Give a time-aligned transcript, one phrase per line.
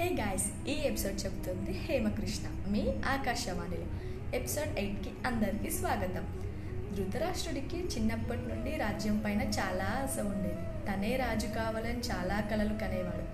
[0.00, 3.84] Hey guys ఈ episode చెబుతుంది హేమకృష్ణ మీ ఆకాశవాణిలో.
[4.36, 6.24] ఎపిసోడ్ ఎయిట్కి అందరికీ స్వాగతం.
[6.96, 10.86] ధృతరాష్ట్రుడికి చిన్నప్పటి నుండి రాజ్యం పైన చాలా ఆశ ఉండేది.
[10.86, 13.24] తనే రాజు కావాలని చాలా కలలు కనేవాడు.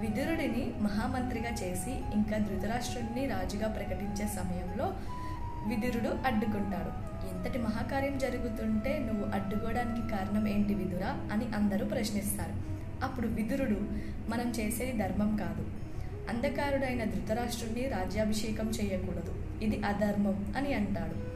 [0.00, 4.84] విదురుడిని మహామంత్రిగా చేసి ఇంకా ధృతరాష్ట్రుడిని రాజుగా ప్రకటించే సమయంలో
[5.68, 7.06] విదురుడు అడ్డుకుంటాడు.
[7.36, 11.28] ఇంతటి మహాకార్యం జరుగుతుంటే నువ్వు అడ్డుకోవడానికి కారణం ఏంటి విదురా?
[11.32, 12.76] అని అందరూ ప్రశ్నిస్తారు.
[13.04, 13.80] అప్పుడు విదురుడు
[14.30, 15.85] మనం చేసేది ధర్మం కాదు.
[16.28, 19.64] అంధకారుడైన ధృతరాష్ట్రుడిని రాజ్యాభిషేకం చేయకూడదు.
[19.64, 21.26] ఇది అధర్మం అని అంటాడు.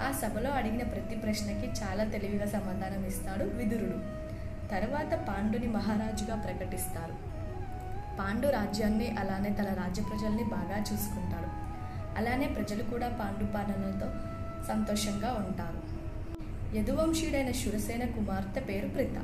[0.00, 4.16] ఆ సభలో అడిగిన ప్రతి ప్రశ్నకి చాలా తెలివిగా సమాధానం ఇస్తాడు విదురుడు.
[4.68, 7.36] తర్వాత పాండుని మహారాజుగా ప్రకటిస్తారు.
[8.18, 11.66] పాండు రాజ్యాన్ని అలానే తన రాజ్య ప్రజల్ని బాగా చూసుకుంటాడు.
[12.18, 14.06] అలానే ప్రజలు కూడా పాండు పాలనలతో
[14.68, 15.96] సంతోషంగా ఉంటారు.
[16.76, 19.14] యదువంశీయుడైన శురసేన కుమార్తె పేరు ప్రిత.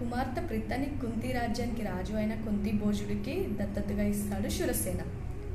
[0.00, 5.02] కుమార్తె ప్రితని కుంతి రాజ్యానికి రాజు అయిన కుంతి భోజుడికి దత్తతగా ఇస్తాడు శురసేన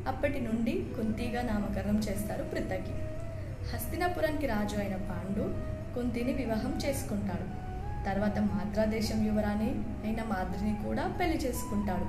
[0.07, 2.93] అప్పటి నుండి కుంతిగా నామకరణం చేస్తారు ప్రితకి.
[3.71, 5.45] హస్తినాపురానికి రాజు అయిన పాండు
[5.95, 7.47] కుంతిని వివాహం చేసుకుంటాడు.
[8.05, 9.69] తర్వాత మాద్రాదేశం యువరాణి
[10.05, 12.07] అయిన మాద్రిని కూడా పెళ్ళి చేసుకుంటాడు.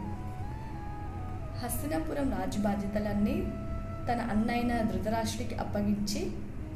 [1.63, 3.37] హస్తినాపురం రాజు బాధ్యతలన్నీ
[4.09, 6.23] తన అన్నైన ధృతరాష్ట్రుడికి అప్పగించి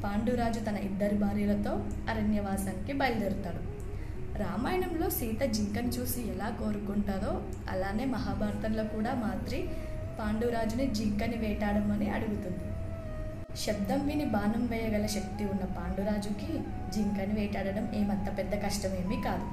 [0.03, 1.73] పాండురాజు తన ఇద్దరు భార్యలతో
[2.09, 3.80] అరణ్యవాసానికి బయలుదేరుతాడు.
[4.37, 9.69] రామాయణంలో సీత జింకను చూసి ఎలా కోరుకుంటారో అలానే మహాభారతంలో కూడా మాత్రి
[10.19, 12.59] పాండురాజుని జింకని వేటాడమని అడుగుతుంది.
[13.57, 16.59] శబ్దం విని బాణం వేయగల శక్తి ఉన్న పాండురాజుకి
[16.93, 19.45] జింకని వేటాడడం ఏమంత పెద్ద కష్టమేమీ కాదు.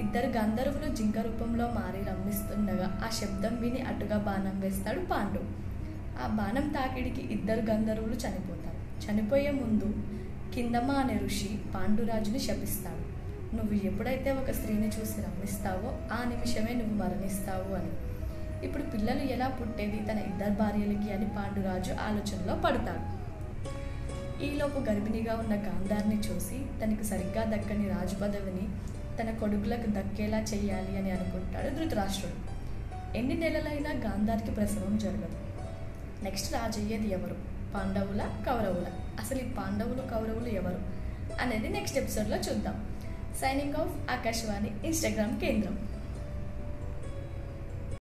[0.00, 5.40] ఇద్దరు గంధర్వులు జింక రూపంలో మారి రమ్మిస్తుండగా ఆ శబ్దం విని అటుగా బాణం వేస్తాడు పాండు.
[6.24, 9.10] ఆ బాణం తాకిడికి ఇద్దరు గంధర్వులు చనిపోతారు.
[9.10, 9.94] చనిపోయే ముందు
[10.54, 13.21] కిందమా అనే ఋషి పాండురాజుని శపిస్తాడు.
[13.54, 17.90] నువ్వు ఎప్పుడైతే ఒక స్త్రీని చూసి రమ్మిస్తావో ఆ నిమిషమే నువ్వు మరణిస్తావు అని.
[18.66, 20.06] ఇప్పుడు పిల్లలు ఎలా పుట్టేది?
[20.12, 23.22] తన ఇద్దరు భార్యలకి అని పాండురాజు ఆలోచనలో పడతాడు.
[24.44, 28.68] ఈలోపు గర్భిణిగా ఉన్న గాంధార్ని చూసి తనకు సరిగ్గా దక్కని రాజు పదవిని
[29.22, 32.52] తన కొడుకులకు దక్కేలా చేయాలి అని అనుకుంటాడు ధృతరాష్ట్రుడు.
[33.16, 35.36] ఎన్ని నెలలైనా గాంధార్కి ప్రసవం జరగదు.
[36.24, 37.36] నెక్స్ట్ రాజు అయ్యేది ఎవరు?
[37.74, 38.86] పాండవుల కౌరవుల?
[39.20, 40.78] అసలు ఈ పాండవులు కౌరవులు ఎవరు?
[41.40, 42.91] అనేది నెక్స్ట్ ఎపిసోడ్లో చూద్దాం.
[43.40, 45.74] సైనింగ్ ఆఫ్ ఆకాశవాణి ఇన్స్టాగ్రామ్ కేంద్రం.